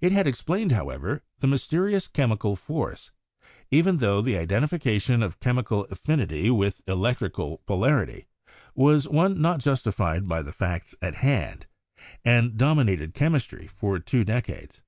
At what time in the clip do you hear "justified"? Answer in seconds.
9.60-10.26